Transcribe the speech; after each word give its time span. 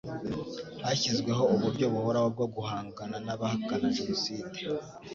hashyizweho 0.85 1.43
uburyo 1.55 1.85
buhoraho 1.93 2.27
bwo 2.35 2.47
guhangana 2.55 3.15
n 3.25 3.27
abahakana 3.35 3.87
jenoside 3.97 4.57